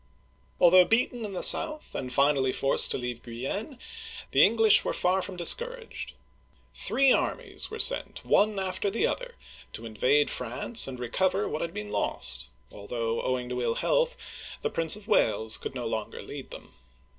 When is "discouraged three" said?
5.37-7.11